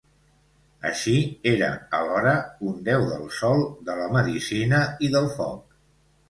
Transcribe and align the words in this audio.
Així, 0.91 1.11
era 1.51 1.69
alhora 1.97 2.33
un 2.71 2.79
déu 2.87 3.05
del 3.11 3.29
sol, 3.41 3.61
de 3.91 3.99
la 4.01 4.09
medicina 4.17 4.81
i 5.09 5.13
del 5.19 5.31
foc. 5.37 5.79